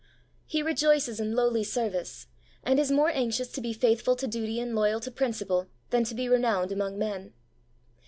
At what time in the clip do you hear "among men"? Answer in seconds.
6.71-7.33